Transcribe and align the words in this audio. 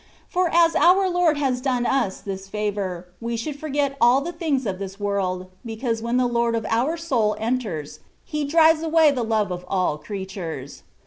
For 0.27 0.49
as 0.51 0.75
our 0.75 1.07
Lord 1.07 1.37
has 1.37 1.61
done 1.61 1.85
us 1.85 2.21
this 2.21 2.47
favour, 2.47 3.07
we 3.21 3.37
should 3.37 3.59
forget 3.59 3.97
all 4.01 4.19
the 4.19 4.31
things 4.31 4.65
of 4.65 4.79
this 4.79 4.99
world, 4.99 5.51
because 5.63 6.01
when 6.01 6.17
the 6.17 6.25
Lord 6.25 6.55
of 6.55 6.65
our 6.71 6.97
soul 6.97 7.35
enters. 7.39 7.99
He 8.25 8.43
drives 8.43 8.81
away 8.81 9.11
the 9.11 9.21
love 9.21 9.51
of 9.51 9.63
all 9.67 9.99
creatures. 9.99 10.81